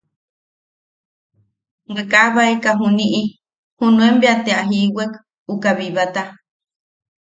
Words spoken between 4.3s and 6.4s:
te a jiiwek uka bibata.